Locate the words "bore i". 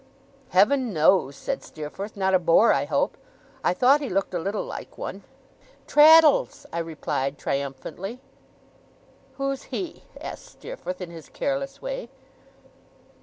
2.39-2.85